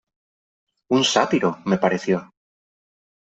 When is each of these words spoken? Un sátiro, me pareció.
Un 0.89 1.03
sátiro, 1.03 1.59
me 1.63 1.77
pareció. 1.77 2.31